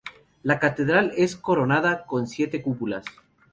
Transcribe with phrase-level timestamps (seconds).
[0.41, 3.05] La catedral es coronada con siete cúpulas.